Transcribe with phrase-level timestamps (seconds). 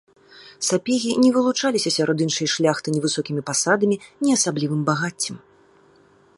[0.67, 5.35] Сапегі не вылучаліся сярод іншай шляхты ні высокімі пасадамі, ні асаблівым багаццем.